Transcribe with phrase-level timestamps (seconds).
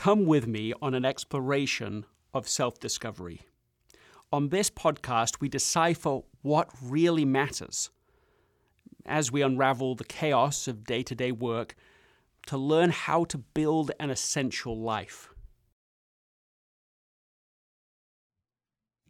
[0.00, 3.42] Come with me on an exploration of self discovery.
[4.32, 7.90] On this podcast, we decipher what really matters
[9.04, 11.74] as we unravel the chaos of day to day work
[12.46, 15.28] to learn how to build an essential life.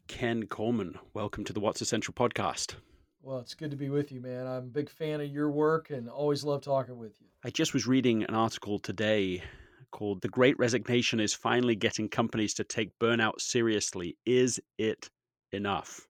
[0.08, 2.74] Ken Coleman, welcome to the What's Essential podcast.
[3.22, 4.44] Well, it's good to be with you, man.
[4.44, 7.28] I'm a big fan of your work and always love talking with you.
[7.44, 9.44] I just was reading an article today
[9.90, 14.16] called The Great Resignation is Finally Getting Companies to Take Burnout Seriously.
[14.26, 15.10] Is it
[15.52, 16.06] enough?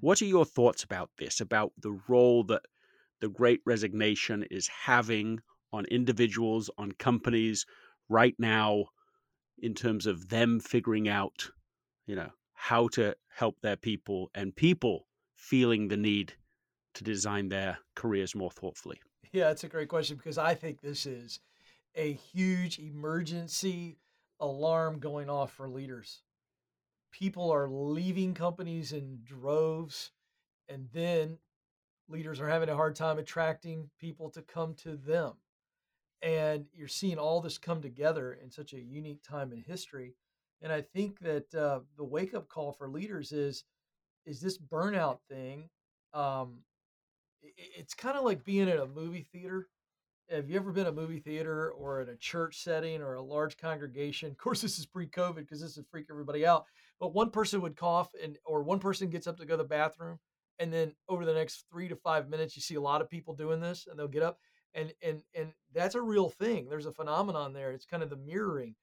[0.00, 0.30] What are mm-hmm.
[0.30, 2.62] your thoughts about this, about the role that
[3.20, 5.40] the Great Resignation is having
[5.72, 7.64] on individuals, on companies
[8.08, 8.86] right now,
[9.58, 11.50] in terms of them figuring out,
[12.06, 16.34] you know, how to help their people and people feeling the need
[16.94, 19.00] to design their careers more thoughtfully?
[19.32, 21.40] Yeah, that's a great question because I think this is
[21.94, 23.98] a huge emergency
[24.40, 26.22] alarm going off for leaders.
[27.10, 30.10] People are leaving companies in droves,
[30.68, 31.38] and then
[32.08, 35.34] leaders are having a hard time attracting people to come to them.
[36.22, 40.14] And you're seeing all this come together in such a unique time in history.
[40.62, 43.64] And I think that uh, the wake up call for leaders is
[44.24, 45.68] is this burnout thing.
[46.14, 46.58] Um,
[47.42, 49.66] it, it's kind of like being in a movie theater
[50.30, 53.56] have you ever been a movie theater or in a church setting or a large
[53.56, 54.30] congregation?
[54.30, 56.64] Of course, this is pre-COVID because this would freak everybody out.
[57.00, 59.68] But one person would cough, and or one person gets up to go to the
[59.68, 60.18] bathroom,
[60.58, 63.34] and then over the next three to five minutes, you see a lot of people
[63.34, 64.38] doing this, and they'll get up,
[64.74, 66.68] and and and that's a real thing.
[66.68, 67.72] There's a phenomenon there.
[67.72, 68.76] It's kind of the mirroring,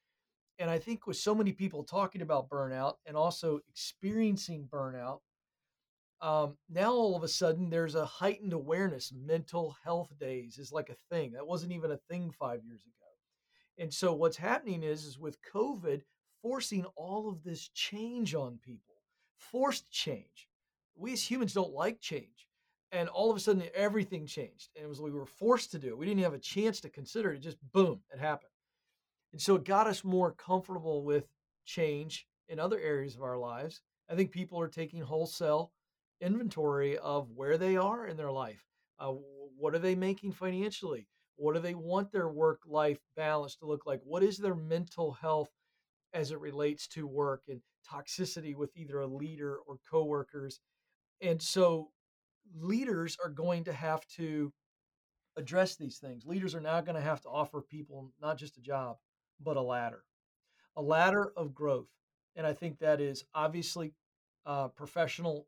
[0.60, 5.20] and I think with so many people talking about burnout and also experiencing burnout,
[6.22, 9.14] um, now all of a sudden there's a heightened awareness.
[9.14, 12.94] Mental health days is like a thing that wasn't even a thing five years ago.
[13.78, 16.02] And so what's happening is, is with COVID
[16.42, 18.96] forcing all of this change on people,
[19.38, 20.50] forced change.
[20.96, 22.48] We as humans don't like change.
[22.92, 24.70] And all of a sudden everything changed.
[24.76, 25.98] And it was we were forced to do it.
[25.98, 27.40] We didn't have a chance to consider it.
[27.40, 28.50] Just boom, it happened.
[29.32, 31.26] And so it got us more comfortable with
[31.66, 33.82] change in other areas of our lives.
[34.10, 35.72] I think people are taking wholesale
[36.22, 38.64] inventory of where they are in their life.
[39.00, 39.14] Uh,
[39.58, 41.08] what are they making financially?
[41.36, 44.02] What do they want their work life balance to look like?
[44.04, 45.50] What is their mental health
[46.14, 50.60] as it relates to work and toxicity with either a leader or coworkers?
[51.22, 51.92] And so
[52.54, 54.52] leaders are going to have to
[55.38, 56.26] address these things.
[56.26, 58.98] Leaders are now going to have to offer people not just a job,
[59.40, 60.04] but a ladder,
[60.76, 61.88] a ladder of growth.
[62.36, 63.94] And I think that is obviously
[64.46, 65.48] uh, professional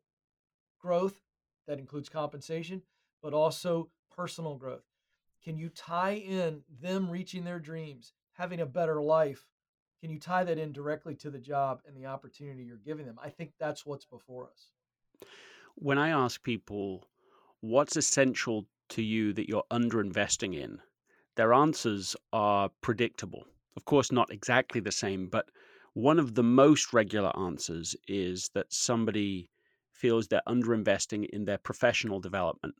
[0.82, 1.22] growth
[1.66, 2.82] that includes compensation,
[3.22, 4.84] but also personal growth?
[5.42, 9.46] Can you tie in them reaching their dreams, having a better life?
[10.00, 13.18] Can you tie that in directly to the job and the opportunity you're giving them?
[13.22, 14.70] I think that's what's before us.
[15.76, 17.04] When I ask people
[17.60, 20.80] what's essential to you that you're underinvesting in,
[21.36, 23.44] their answers are predictable.
[23.76, 25.48] Of course, not exactly the same, but
[25.94, 29.48] one of the most regular answers is that somebody
[30.02, 32.74] feels they're underinvesting in their professional development.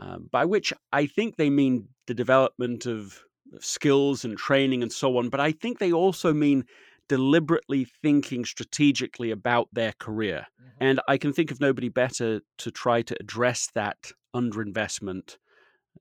[0.00, 3.22] Uh, by which I think they mean the development of
[3.60, 6.64] skills and training and so on, but I think they also mean
[7.08, 10.46] deliberately thinking strategically about their career.
[10.46, 10.84] Mm-hmm.
[10.86, 15.36] And I can think of nobody better to try to address that underinvestment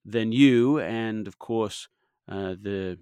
[0.06, 1.88] than you, and of course,
[2.28, 2.98] uh, the,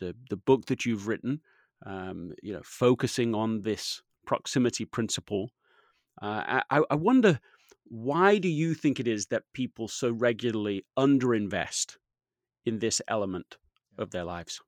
[0.00, 1.40] the the book that you've written,
[1.84, 5.50] um, you know, focusing on this proximity principle
[6.22, 7.40] uh, I, I wonder
[7.88, 11.96] why do you think it is that people so regularly underinvest
[12.64, 13.56] in this element
[13.96, 14.60] of their lives?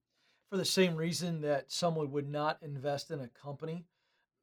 [0.50, 3.86] For the same reason that someone would not invest in a company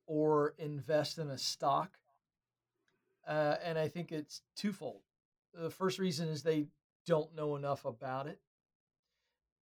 [0.07, 1.97] or invest in a stock.
[3.27, 5.01] Uh, and I think it's twofold.
[5.53, 6.67] The first reason is they
[7.05, 8.39] don't know enough about it.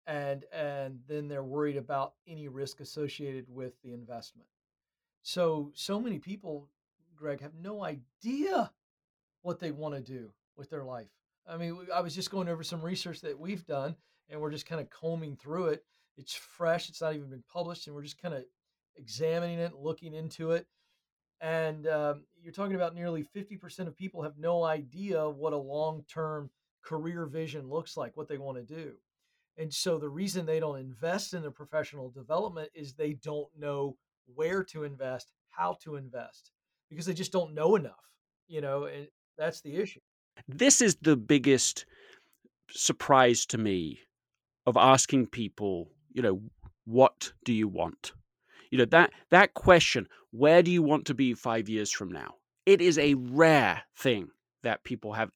[0.06, 4.50] And and then they're worried about any risk associated with the investment.
[5.22, 6.68] So so many people
[7.24, 8.70] Greg, have no idea
[9.44, 11.08] what they want to do with their life.
[11.48, 13.96] I mean, I was just going over some research that we've done,
[14.30, 15.86] and we're just kind of combing through it.
[16.18, 18.44] It's fresh; it's not even been published, and we're just kind of
[18.98, 20.68] examining it, looking into it.
[21.40, 26.50] And um, you're talking about nearly 50% of people have no idea what a long-term
[26.84, 28.96] career vision looks like, what they want to do.
[29.58, 33.96] And so the reason they don't invest in their professional development is they don't know
[34.36, 36.52] where to invest, how to invest
[36.94, 38.10] because they just don't know enough,
[38.48, 39.08] you know, and
[39.38, 40.00] that's the issue.
[40.48, 41.86] This is the biggest
[42.70, 44.00] surprise to me
[44.66, 46.42] of asking people, you know,
[46.86, 48.14] what do you want?
[48.72, 52.36] You know, that that question, where do you want to be 5 years from now?
[52.66, 54.30] It is a rare thing
[54.64, 55.30] that people have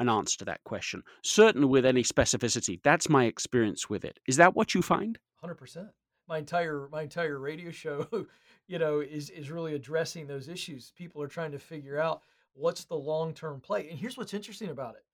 [0.00, 1.02] an answer to that question.
[1.22, 2.80] Certainly with any specificity.
[2.84, 4.18] That's my experience with it.
[4.28, 5.18] Is that what you find?
[5.44, 5.88] 100%.
[6.28, 8.06] My entire my entire radio show,
[8.68, 10.92] you know, is is really addressing those issues.
[10.96, 12.22] People are trying to figure out
[12.52, 13.88] what's the long-term play.
[13.88, 15.04] And here's what's interesting about it.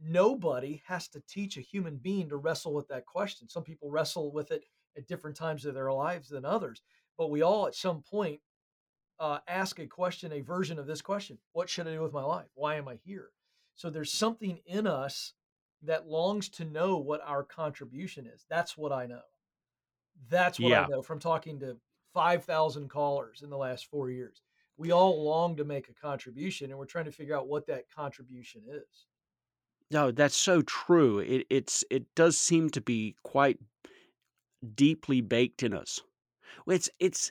[0.00, 3.48] Nobody has to teach a human being to wrestle with that question.
[3.48, 4.64] Some people wrestle with it
[4.96, 6.82] at different times of their lives than others,
[7.18, 8.40] but we all at some point
[9.18, 12.24] uh, ask a question, a version of this question What should I do with my
[12.24, 12.48] life?
[12.54, 13.30] Why am I here?
[13.74, 15.34] So there's something in us
[15.82, 18.44] that longs to know what our contribution is.
[18.48, 19.22] That's what I know.
[20.28, 20.84] That's what Yeah.
[20.84, 21.78] I know from talking to
[22.12, 24.42] 5,000 callers in the last four years.
[24.76, 27.90] We all long to make a contribution and we're trying to figure out what that
[27.94, 29.06] contribution is.
[29.90, 31.18] No, that's so true.
[31.18, 33.58] It it's it does seem to be quite
[34.74, 36.00] deeply baked in us.
[36.66, 37.30] It's it's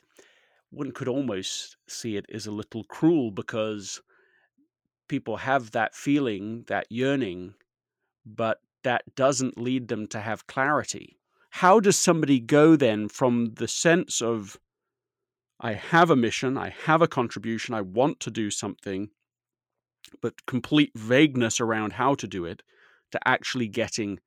[0.69, 4.01] one could almost see it as a little cruel because
[5.07, 7.55] people have that feeling, that yearning,
[8.25, 11.17] but that doesn't lead them to have clarity.
[11.49, 14.57] How does somebody go then from the sense of
[15.63, 19.09] I have a mission, I have a contribution, I want to do something,
[20.21, 22.63] but complete vagueness around how to do it,
[23.11, 24.19] to actually getting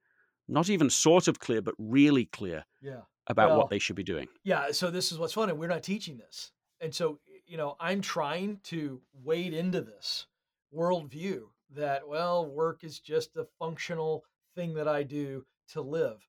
[0.47, 3.03] not even sort of clear, but really clear Yeah.
[3.27, 4.29] about what they should be doing?
[4.45, 4.71] yeah.
[4.73, 5.53] So this is what's funny.
[5.55, 6.53] We're not teaching this.
[6.81, 10.27] And so, you know, I'm trying to wade into this
[10.73, 16.21] worldview that, well, work is just a functional thing that I do to live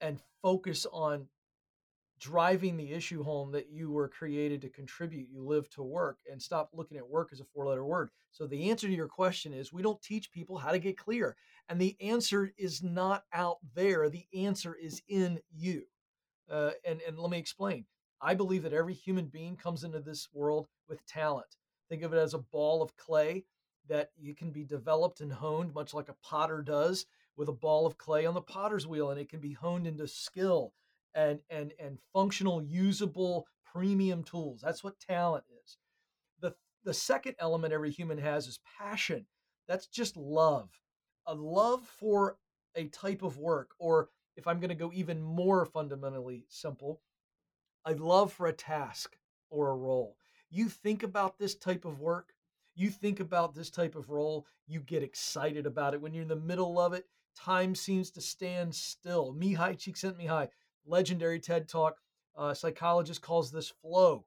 [0.00, 1.28] and focus on
[2.22, 5.28] driving the issue home that you were created to contribute.
[5.28, 8.10] You live to work and stop looking at work as a four letter word.
[8.30, 11.36] So, the answer to your question is we don't teach people how to get clear.
[11.68, 15.82] And the answer is not out there, the answer is in you.
[16.48, 17.86] Uh, and, and let me explain.
[18.20, 21.56] I believe that every human being comes into this world with talent.
[21.88, 23.44] Think of it as a ball of clay
[23.88, 27.04] that you can be developed and honed, much like a potter does
[27.36, 30.06] with a ball of clay on the potter's wheel, and it can be honed into
[30.06, 30.72] skill
[31.14, 34.60] and and and functional, usable, premium tools.
[34.62, 35.78] That's what talent is.
[36.40, 36.54] The
[36.84, 39.26] the second element every human has is passion.
[39.68, 40.70] That's just love.
[41.26, 42.36] A love for
[42.74, 47.00] a type of work, or if I'm going to go even more fundamentally simple,
[47.84, 49.16] a love for a task
[49.50, 50.16] or a role.
[50.50, 52.32] You think about this type of work,
[52.74, 56.00] you think about this type of role, you get excited about it.
[56.00, 57.06] When you're in the middle of it,
[57.36, 59.34] time seems to stand still.
[59.34, 60.48] Mihaly Csikszentmihalyi,
[60.86, 61.96] legendary TED Talk
[62.36, 64.24] uh, psychologist, calls this flow,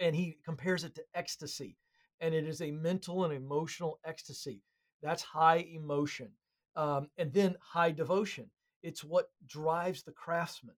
[0.00, 1.76] and he compares it to ecstasy.
[2.20, 4.62] And it is a mental and emotional ecstasy.
[5.02, 6.30] That's high emotion.
[6.74, 8.50] Um, and then high devotion.
[8.82, 10.76] It's what drives the craftsman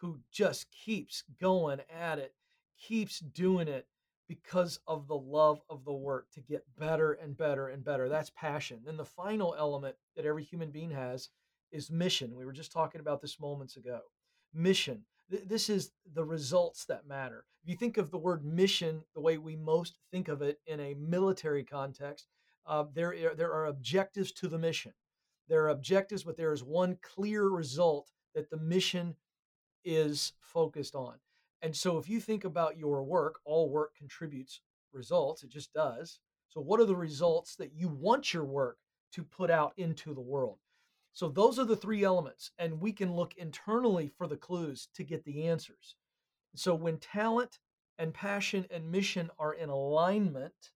[0.00, 2.34] who just keeps going at it,
[2.78, 3.86] keeps doing it
[4.28, 8.08] because of the love of the work to get better and better and better.
[8.08, 8.80] That's passion.
[8.84, 11.28] Then the final element that every human being has
[11.70, 12.34] is mission.
[12.34, 14.00] We were just talking about this moments ago.
[14.54, 15.04] Mission.
[15.30, 17.44] Th- This is the results that matter.
[17.62, 20.80] If you think of the word mission the way we most think of it in
[20.80, 22.26] a military context,
[22.66, 24.92] uh, there, there are objectives to the mission.
[25.48, 29.16] There are objectives, but there is one clear result that the mission
[29.84, 31.14] is focused on.
[31.60, 34.60] And so if you think about your work, all work contributes
[34.92, 36.20] results, it just does.
[36.48, 38.78] So what are the results that you want your work
[39.12, 40.58] to put out into the world?
[41.12, 45.04] So those are the three elements and we can look internally for the clues to
[45.04, 45.96] get the answers.
[46.54, 47.58] So when talent
[47.98, 50.72] and passion and mission are in alignment,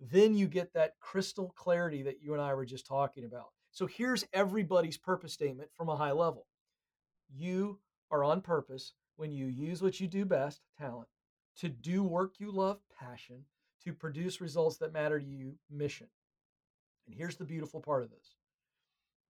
[0.00, 3.48] then you get that crystal clarity that you and I were just talking about.
[3.72, 6.46] So here's everybody's purpose statement from a high level.
[7.28, 7.78] You
[8.10, 11.08] are on purpose when you use what you do best, talent,
[11.58, 13.44] to do work you love, passion,
[13.84, 16.08] to produce results that matter to you, mission.
[17.06, 18.36] And here's the beautiful part of this.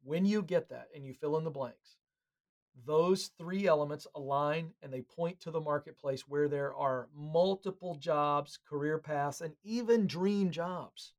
[0.02, 1.96] When you get that and you fill in the blanks,
[2.86, 8.58] those three elements align and they point to the marketplace where there are multiple jobs,
[8.68, 11.14] career paths, and even dream jobs.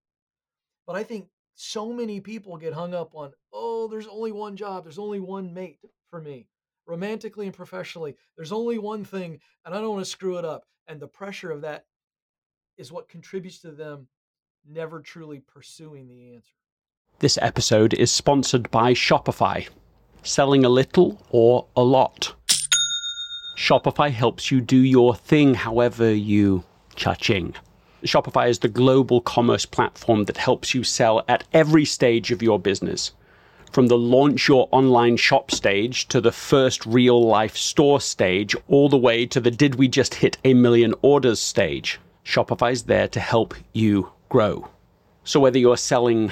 [0.87, 4.83] But I think so many people get hung up on, oh, there's only one job,
[4.83, 6.47] there's only one mate for me,
[6.87, 8.15] romantically and professionally.
[8.35, 10.65] There's only one thing, and I don't want to screw it up.
[10.87, 11.85] And the pressure of that
[12.77, 14.07] is what contributes to them
[14.67, 16.55] never truly pursuing the answer.
[17.21, 19.69] This episode is sponsored by Shopify.
[20.23, 22.33] Selling a little or a lot.
[23.55, 26.63] Shopify helps you do your thing however you
[26.95, 27.53] cha-ching.
[28.03, 32.57] Shopify is the global commerce platform that helps you sell at every stage of your
[32.57, 33.11] business.
[33.71, 38.89] from the launch your online shop stage to the first real life store stage, all
[38.89, 41.99] the way to the did we just hit a million orders stage.
[42.25, 44.67] Shopify's there to help you grow.
[45.23, 46.31] So whether you're selling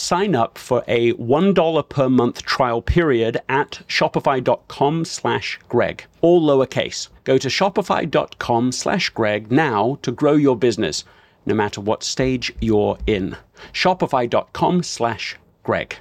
[0.00, 7.08] Sign up for a $1 per month trial period at shopify.com slash Greg, all lowercase.
[7.24, 11.04] Go to shopify.com slash Greg now to grow your business,
[11.44, 13.36] no matter what stage you're in.
[13.74, 15.96] Shopify.com slash Greg.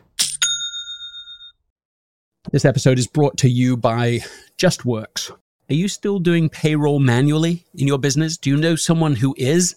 [2.52, 4.20] This episode is brought to you by
[4.58, 5.30] JustWorks.
[5.70, 8.38] Are you still doing payroll manually in your business?
[8.38, 9.76] Do you know someone who is?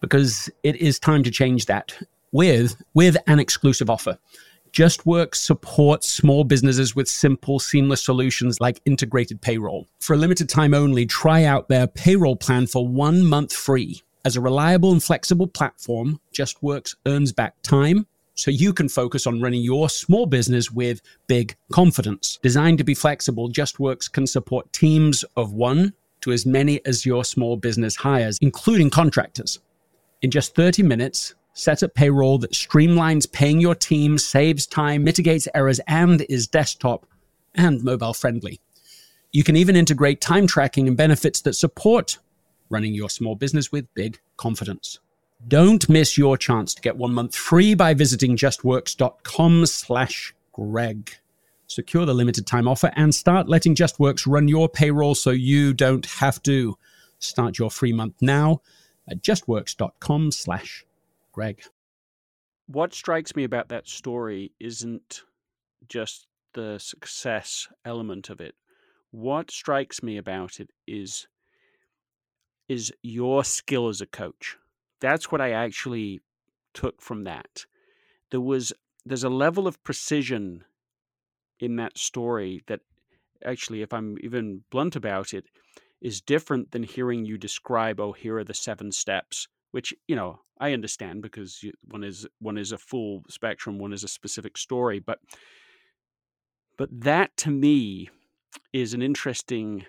[0.00, 1.96] Because it is time to change that
[2.32, 4.18] with, with an exclusive offer.
[4.72, 9.86] JustWorks supports small businesses with simple, seamless solutions like integrated payroll.
[10.00, 14.02] For a limited time only, try out their payroll plan for one month free.
[14.24, 19.42] As a reliable and flexible platform, JustWorks earns back time so you can focus on
[19.42, 22.38] running your small business with big confidence.
[22.42, 27.24] Designed to be flexible, JustWorks can support teams of one to as many as your
[27.24, 29.58] small business hires, including contractors.
[30.22, 35.48] In just 30 minutes, set up payroll that streamlines paying your team, saves time, mitigates
[35.54, 37.06] errors, and is desktop
[37.54, 38.60] and mobile friendly.
[39.32, 42.18] You can even integrate time tracking and benefits that support
[42.68, 44.98] running your small business with big confidence.
[45.48, 51.10] Don't miss your chance to get one month free by visiting justworks.com slash Greg.
[51.66, 56.04] Secure the limited time offer and start letting JustWorks run your payroll so you don't
[56.04, 56.76] have to.
[57.18, 58.60] Start your free month now
[59.08, 60.84] at justworks.com slash
[61.32, 61.62] Greg.
[62.66, 65.22] What strikes me about that story isn't
[65.88, 68.54] just the success element of it.
[69.10, 71.26] What strikes me about it is
[72.68, 74.56] is your skill as a coach
[75.02, 76.20] that's what I actually
[76.72, 77.66] took from that.
[78.30, 78.72] There was
[79.04, 80.64] there's a level of precision
[81.58, 82.80] in that story that
[83.44, 85.46] actually, if I'm even blunt about it,
[86.00, 90.40] is different than hearing you describe, oh, here are the seven steps, which, you know,
[90.60, 95.00] I understand because one is one is a full spectrum, one is a specific story,
[95.00, 95.18] but
[96.78, 98.08] but that to me
[98.72, 99.84] is an interesting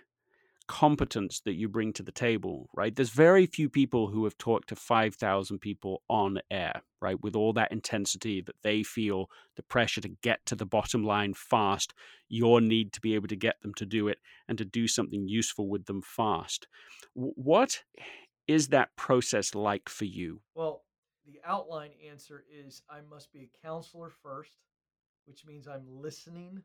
[0.68, 2.96] competence that you bring to the table, right?
[2.96, 7.22] There's very few people who have talked to 5,000 people on air, right?
[7.22, 11.34] With all that intensity that they feel the pressure to get to the bottom line
[11.34, 11.94] fast,
[12.30, 15.28] your need to be able to get them to do it and to do something
[15.28, 16.68] useful with them fast.
[17.14, 17.84] What
[18.48, 20.42] is that process like for you?
[20.56, 20.84] Well,
[21.26, 24.58] the outline answer is I must be a counselor first,
[25.26, 26.62] which means I'm listening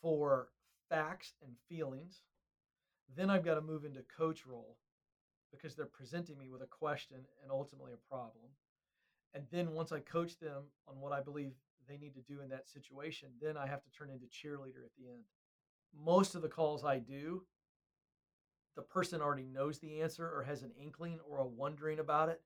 [0.00, 0.48] for
[0.88, 2.22] facts and feelings
[3.16, 4.76] then I've got to move into coach role
[5.50, 8.46] because they're presenting me with a question and ultimately a problem.
[9.34, 11.52] And then once I coach them on what I believe
[11.88, 14.94] they need to do in that situation, then I have to turn into cheerleader at
[14.98, 15.24] the end.
[15.94, 17.44] Most of the calls I do,
[18.76, 22.40] the person already knows the answer or has an inkling or a wondering about it.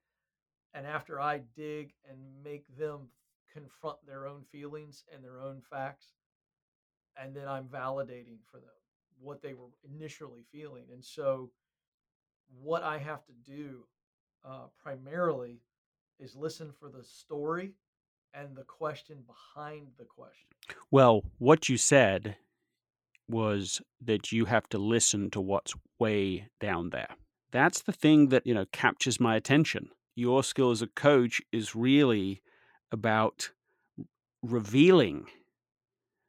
[0.75, 3.09] And after I dig and make them
[3.52, 6.14] confront their own feelings and their own facts,
[7.21, 8.71] and then I'm validating for them
[9.21, 10.85] what they were initially feeling.
[10.92, 11.50] And so,
[12.62, 13.85] what I have to do
[14.45, 15.61] uh, primarily
[16.21, 17.73] is listen for the story
[18.35, 20.49] and the question behind the question.
[20.90, 22.37] Well, what you said
[23.28, 27.09] was that you have to listen to what's way down there.
[27.50, 29.88] That's the thing that, you know, captures my attention.
[30.14, 32.42] Your skill as a coach is really
[32.92, 33.50] about
[34.42, 35.26] revealing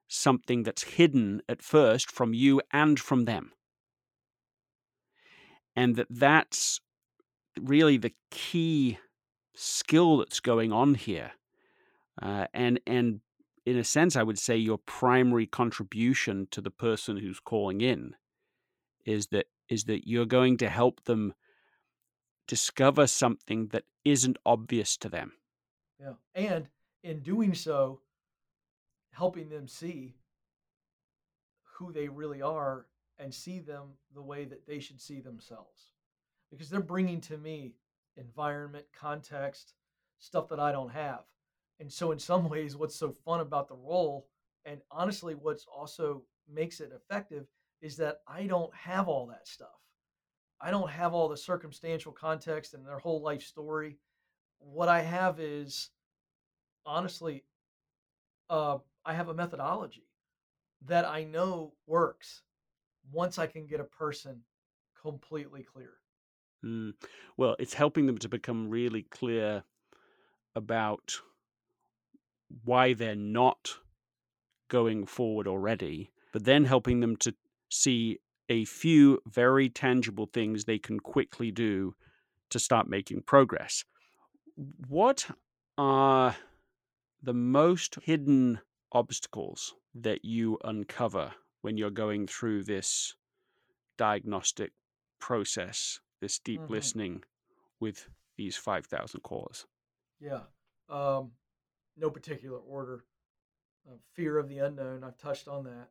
[0.08, 3.51] something that's hidden at first from you and from them.
[5.75, 6.80] And that that's
[7.60, 8.98] really the key
[9.56, 11.32] skill that's going on here.
[12.22, 13.20] Uh, and and
[13.68, 18.16] in a sense, I would say your primary contribution to the person who's calling in
[19.06, 21.34] is that is that you're going to help them
[22.48, 25.34] discover something that isn't obvious to them.
[26.00, 26.14] Yeah.
[26.34, 26.70] And
[27.04, 28.00] in doing so,
[29.12, 30.16] helping them see
[31.64, 32.86] who they really are
[33.20, 35.92] and see them the way that they should see themselves.
[36.50, 37.74] Because they're bringing to me
[38.16, 39.74] environment, context,
[40.20, 41.26] stuff that I don't have.
[41.79, 44.27] And so, in some ways, what's so fun about the role,
[44.65, 47.46] and honestly, what's also makes it effective,
[47.81, 49.67] is that I don't have all that stuff.
[50.60, 53.98] I don't have all the circumstantial context and their whole life story.
[54.60, 55.91] What I have is,
[56.86, 57.43] honestly,
[58.50, 60.07] uh, I have a methodology
[60.86, 62.41] that I know works
[63.12, 64.41] once I can get a person
[65.00, 65.93] completely clear.
[66.65, 66.93] Mm.
[67.38, 69.63] Well, it's helping them to become really clear
[70.55, 71.19] about
[72.63, 73.77] why they're not
[74.70, 77.34] going forward already, but then helping them to
[77.70, 81.96] see a few very tangible things they can quickly do
[82.50, 83.84] to start making progress.
[84.88, 85.30] What
[85.77, 86.36] are
[87.22, 88.60] the most hidden
[88.92, 93.16] obstacles that you uncover when you're going through this
[93.98, 94.72] diagnostic
[95.20, 97.24] process, this deep hmm listening
[97.80, 99.66] with these 5,000 callers?
[100.20, 100.42] Yeah.
[100.89, 101.32] Um,
[101.98, 103.04] no particular order.
[103.89, 105.04] Uh, fear of the unknown.
[105.04, 105.89] I've touched on that.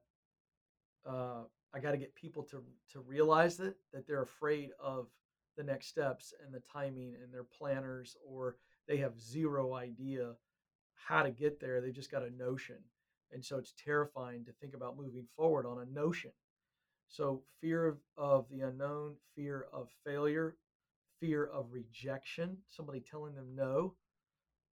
[1.09, 1.45] Uh,
[1.75, 5.09] I got to get people to to realize that that they're afraid of
[5.57, 10.35] the next steps and the timing and their planners or they have zero idea
[10.95, 11.81] how to get there.
[11.81, 12.77] They just got a notion.
[13.33, 16.31] And so it's terrifying to think about moving forward on a notion.
[17.09, 20.57] So fear of, of the unknown, fear of failure,
[21.21, 23.95] fear of rejection, somebody telling them no,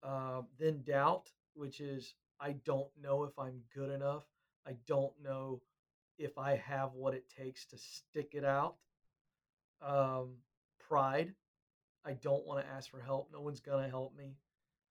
[0.03, 4.23] uh, then doubt, which is I don't know if I'm good enough.
[4.67, 5.61] I don't know
[6.17, 8.75] if I have what it takes to stick it out.
[9.81, 10.35] Um,
[10.79, 11.33] pride.
[12.05, 13.29] I don't want to ask for help.
[13.31, 14.35] No one's going to help me.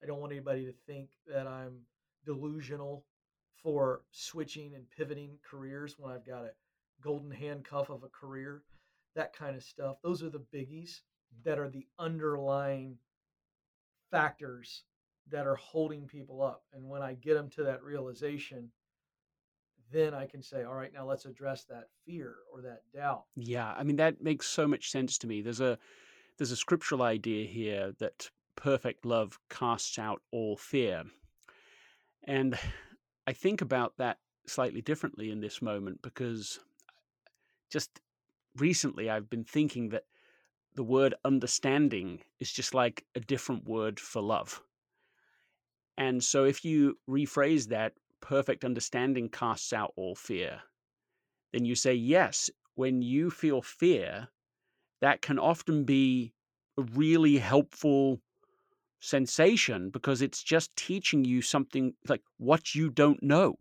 [0.03, 1.81] I don't want anybody to think that I'm
[2.25, 3.05] delusional
[3.63, 6.53] for switching and pivoting careers when I've got a
[7.03, 8.63] golden handcuff of a career,
[9.15, 9.97] that kind of stuff.
[10.03, 11.01] Those are the biggies
[11.45, 12.97] that are the underlying
[14.11, 14.83] factors
[15.31, 16.63] that are holding people up.
[16.73, 18.71] And when I get them to that realization,
[19.91, 23.25] then I can say, all right, now let's address that fear or that doubt.
[23.37, 25.43] Yeah, I mean that makes so much sense to me.
[25.43, 25.79] There's a
[26.39, 31.05] there's a scriptural idea here that perfect love casts out all fear.
[32.25, 32.59] And
[33.27, 36.59] I think about that slightly differently in this moment because
[37.71, 38.01] just
[38.57, 40.05] recently I've been thinking that
[40.75, 44.63] the word understanding is just like a different word for love.
[45.97, 50.61] And so if you rephrase that, perfect understanding casts out all fear,
[51.53, 54.29] then you say, yes, when you feel fear,
[55.01, 56.33] that can often be
[56.79, 58.21] a really helpful
[59.01, 63.57] sensation because it's just teaching you something like what you don't know.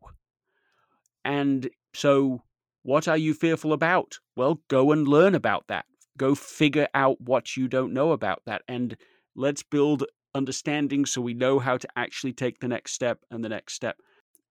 [1.25, 2.43] And so,
[2.83, 4.19] what are you fearful about?
[4.35, 5.85] Well, go and learn about that.
[6.17, 8.61] Go figure out what you don't know about that.
[8.67, 8.95] And
[9.35, 13.49] let's build understanding so we know how to actually take the next step and the
[13.49, 13.97] next step.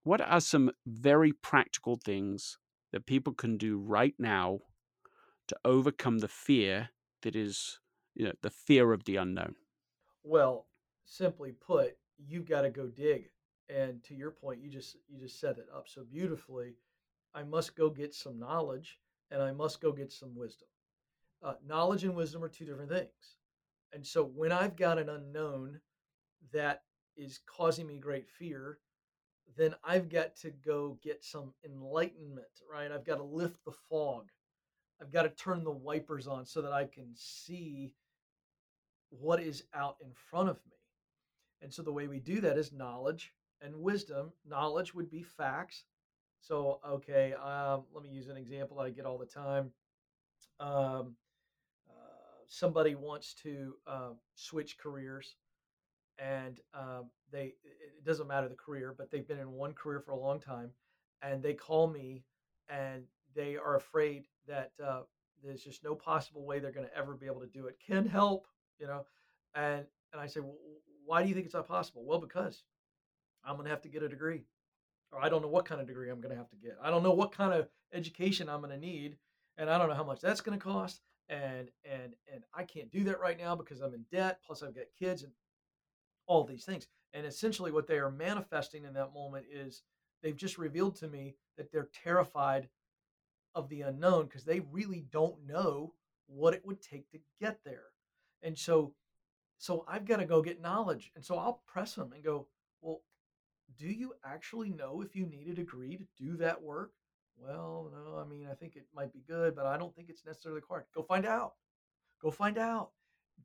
[0.03, 2.59] What are some very practical things
[2.93, 4.61] that people can do right now
[5.49, 6.91] to overcome the fear
[7.23, 7.79] that is,
[8.15, 9.55] you know, the fear of the unknown?
[10.23, 10.67] Well,
[11.05, 13.31] simply put, you've got to go dig.
[13.69, 16.75] And to your point, you just you just set it up so beautifully.
[17.35, 18.99] I must go get some knowledge
[19.31, 20.67] and I must go get some wisdom.
[21.43, 23.37] Uh, knowledge and wisdom are two different things.
[23.93, 25.81] And so when I've got an unknown
[26.53, 26.83] that
[27.17, 28.79] is causing me great fear,
[29.57, 32.93] then I've got to go get some enlightenment, right?
[32.93, 34.29] I've got to lift the fog.
[35.01, 37.95] I've got to turn the wipers on so that I can see
[39.11, 40.77] what is out in front of me.
[41.63, 44.33] And so the way we do that is knowledge and wisdom.
[44.47, 45.85] Knowledge would be facts.
[46.41, 49.73] So, okay, um, let me use an example I get all the time.
[50.59, 51.17] Um,
[52.51, 55.37] somebody wants to uh, switch careers
[56.19, 60.11] and um, they it doesn't matter the career but they've been in one career for
[60.11, 60.71] a long time
[61.23, 62.25] and they call me
[62.69, 65.03] and they are afraid that uh,
[65.45, 67.79] there's just no possible way they're going to ever be able to do it.
[67.87, 68.49] Can help
[68.81, 69.07] you know
[69.55, 70.57] and and i say well,
[71.07, 72.05] why do you think it's not possible?
[72.05, 72.65] Well because
[73.45, 74.45] i'm going to have to get a degree
[75.13, 76.77] or i don't know what kind of degree i'm going to have to get.
[76.83, 79.17] I don't know what kind of education i'm going to need
[79.57, 82.91] and i don't know how much that's going to cost and and and i can't
[82.91, 85.33] do that right now because i'm in debt plus i've got kids and
[86.31, 86.87] all these things.
[87.13, 89.83] And essentially, what they are manifesting in that moment is
[90.23, 92.69] they've just revealed to me that they're terrified
[93.57, 95.93] of the unknown because they really don't know
[96.29, 97.87] what it would take to get there.
[98.45, 98.95] And so,
[99.59, 101.11] so I've got to go get knowledge.
[101.17, 102.47] And so I'll press them and go,
[102.81, 103.01] well,
[103.77, 106.93] do you actually know if you need a degree to do that work?
[107.43, 110.27] Well, no, I mean, I think it might be good, but I don't think it's
[110.27, 110.85] necessarily required.
[110.95, 111.55] Go find out.
[112.21, 112.91] Go find out.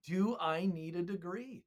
[0.05, 1.63] Do I need a degree?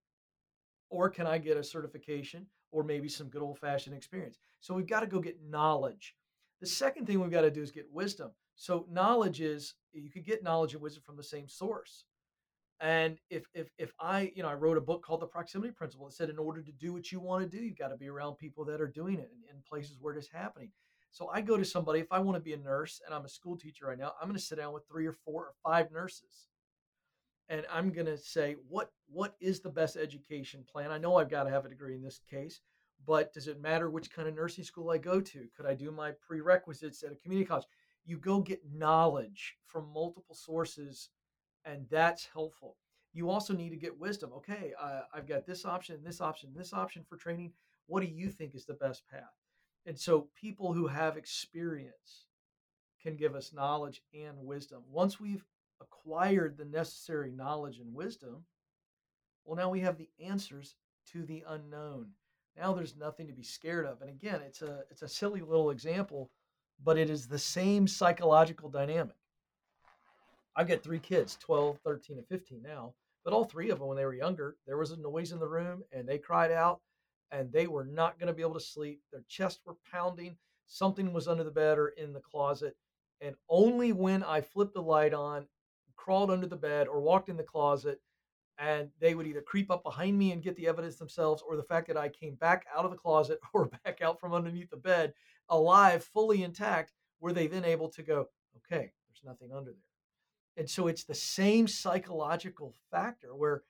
[0.91, 4.39] Or can I get a certification or maybe some good old fashioned experience?
[4.61, 6.15] So we've got to go get knowledge.
[6.61, 8.31] The second thing we've got to do is get wisdom.
[8.57, 12.05] So knowledge is you could get knowledge and wisdom from the same source.
[12.81, 16.07] And if if if I, you know, I wrote a book called The Proximity Principle.
[16.07, 18.09] It said in order to do what you want to do, you've got to be
[18.09, 20.71] around people that are doing it in, in places where it is happening.
[21.11, 23.29] So I go to somebody, if I want to be a nurse and I'm a
[23.29, 25.91] school teacher right now, I'm going to sit down with three or four or five
[25.91, 26.49] nurses.
[27.49, 30.93] And I'm going to say, what what is the best education plan?
[30.93, 32.61] I know I've got to have a degree in this case,
[33.07, 35.49] but does it matter which kind of nursing school I go to?
[35.57, 37.65] Could I do my prerequisites at a community college?
[38.05, 41.09] You go get knowledge from multiple sources,
[41.65, 42.77] and that's helpful.
[43.15, 44.31] You also need to get wisdom.
[44.37, 44.73] Okay,
[45.15, 47.53] I've got this option, this option, this option for training.
[47.87, 49.23] What do you think is the best path?
[49.87, 52.27] And so, people who have experience
[53.03, 54.83] can give us knowledge and wisdom.
[54.91, 55.45] Once we've
[55.81, 58.45] acquired the necessary knowledge and wisdom,
[59.45, 60.75] well, now we have the answers
[61.13, 62.09] to the unknown.
[62.57, 64.01] Now there's nothing to be scared of.
[64.03, 66.31] And again, it's a it's a silly little example,
[66.85, 69.17] but it is the same psychological dynamic.
[70.57, 73.97] I've got three kids, 12, 13, and 15 now, but all three of them when
[73.97, 76.81] they were younger, there was a noise in the room and they cried out
[77.31, 79.03] and they were not going to be able to sleep.
[79.13, 80.37] Their chests were pounding.
[80.67, 82.77] Something was under the bed or in the closet.
[83.21, 85.47] And only when I flipped the light on,
[85.97, 88.01] crawled under the bed, or walked in the closet
[88.59, 91.63] and they would either creep up behind me and get the evidence themselves or the
[91.63, 94.77] fact that i came back out of the closet or back out from underneath the
[94.77, 95.15] bed
[95.49, 99.83] alive fully intact were they then able to go okay there's nothing under there
[100.57, 103.63] and so it's the same psychological factor where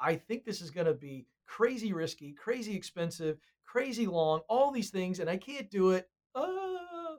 [0.00, 4.90] i think this is going to be crazy risky crazy expensive crazy long all these
[4.90, 7.16] things and i can't do it uh,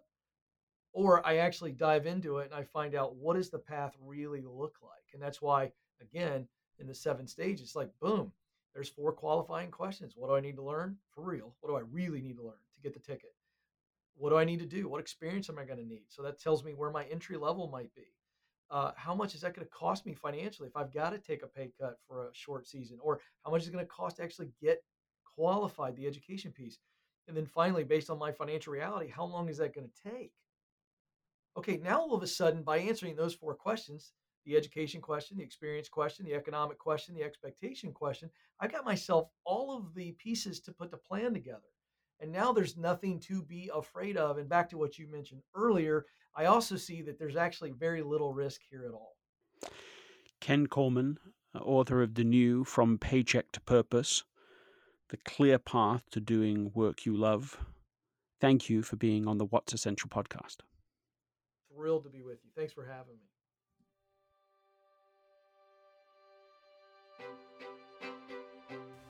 [0.94, 4.44] or i actually dive into it and i find out what does the path really
[4.46, 6.48] look like and that's why again
[6.80, 8.32] in the seven stages, like boom,
[8.74, 10.14] there's four qualifying questions.
[10.16, 11.56] What do I need to learn for real?
[11.60, 13.34] What do I really need to learn to get the ticket?
[14.16, 14.88] What do I need to do?
[14.88, 16.06] What experience am I going to need?
[16.08, 18.08] So that tells me where my entry level might be.
[18.70, 21.44] Uh, how much is that going to cost me financially if I've got to take
[21.44, 22.98] a pay cut for a short season?
[23.02, 24.84] Or how much is it going to cost to actually get
[25.36, 26.80] qualified, the education piece?
[27.28, 30.32] And then finally, based on my financial reality, how long is that going to take?
[31.58, 34.14] Okay, now all of a sudden, by answering those four questions,
[34.46, 39.28] the education question, the experience question, the economic question, the expectation question I've got myself
[39.44, 41.68] all of the pieces to put the plan together.
[42.20, 44.38] And now there's nothing to be afraid of.
[44.38, 48.34] And back to what you mentioned earlier, I also see that there's actually very little
[48.34, 49.16] risk here at all.
[50.42, 51.18] Ken Coleman,
[51.54, 54.24] uh, author of the new From Paycheck to Purpose,
[55.10, 57.60] The Clear Path to Doing Work You Love.
[58.40, 60.58] Thank you for being on the What's Essential podcast.
[61.74, 62.52] Thrilled to be with you.
[62.56, 63.37] Thanks for having me.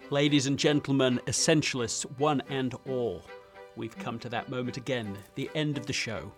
[0.09, 3.25] Ladies and gentlemen, essentialists, one and all,
[3.75, 6.31] we've come to that moment again, the end of the show.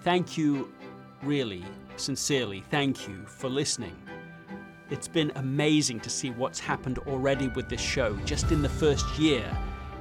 [0.00, 0.72] Thank you,
[1.22, 1.62] really,
[1.96, 3.94] sincerely, thank you for listening.
[4.88, 8.16] It's been amazing to see what's happened already with this show.
[8.24, 9.44] Just in the first year,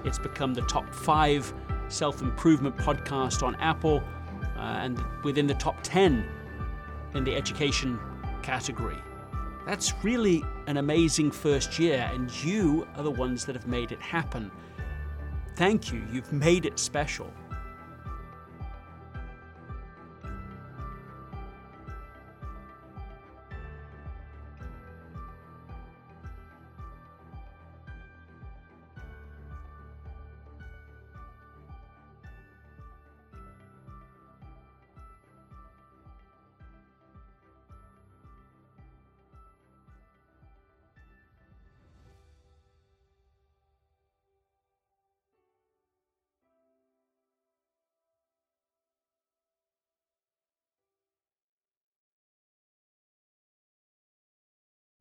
[0.06, 1.54] it's become the top five
[1.90, 4.02] self improvement podcast on Apple
[4.56, 6.26] uh, and within the top 10
[7.14, 8.00] in the education
[8.42, 9.04] category.
[9.66, 14.02] That's really an amazing first year, and you are the ones that have made it
[14.02, 14.52] happen.
[15.56, 17.32] Thank you, you've made it special.